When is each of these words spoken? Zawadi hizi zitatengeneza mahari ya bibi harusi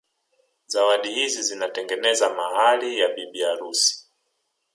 Zawadi 0.67 1.13
hizi 1.13 1.43
zitatengeneza 1.43 2.29
mahari 2.33 2.99
ya 2.99 3.07
bibi 3.13 3.41
harusi 3.41 4.07